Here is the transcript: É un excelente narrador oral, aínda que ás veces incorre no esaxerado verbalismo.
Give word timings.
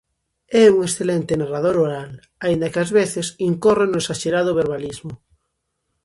É 0.63 0.63
un 0.75 0.79
excelente 0.87 1.39
narrador 1.41 1.75
oral, 1.85 2.11
aínda 2.45 2.69
que 2.71 2.81
ás 2.83 2.91
veces 2.99 3.27
incorre 3.49 3.85
no 3.89 3.99
esaxerado 4.03 4.57
verbalismo. 4.61 5.13